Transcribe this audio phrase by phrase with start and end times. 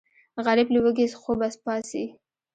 [0.45, 2.03] غریب له وږي خوبه پاڅي